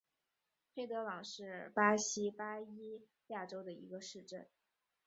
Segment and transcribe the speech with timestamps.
[0.73, 4.47] 佩德朗是巴西巴伊亚州的一个市镇。